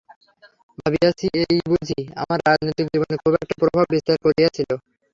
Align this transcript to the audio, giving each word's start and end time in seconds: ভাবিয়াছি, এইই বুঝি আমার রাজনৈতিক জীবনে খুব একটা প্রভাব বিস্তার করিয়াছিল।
ভাবিয়াছি, 0.77 1.25
এইই 1.41 1.59
বুঝি 1.69 1.99
আমার 2.21 2.39
রাজনৈতিক 2.41 2.87
জীবনে 2.93 3.15
খুব 3.23 3.33
একটা 3.35 3.55
প্রভাব 3.61 3.85
বিস্তার 3.93 4.17
করিয়াছিল। 4.25 4.69